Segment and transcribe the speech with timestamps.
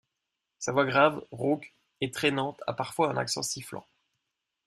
[0.57, 3.85] Sa voix grave, rauque et trainante a parfois un accent sifflant.